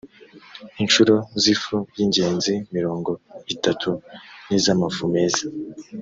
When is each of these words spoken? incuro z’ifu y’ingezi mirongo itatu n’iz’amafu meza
incuro 0.81 1.15
z’ifu 1.41 1.77
y’ingezi 1.95 2.53
mirongo 2.75 3.11
itatu 3.53 3.89
n’iz’amafu 4.47 5.01
meza 5.15 5.43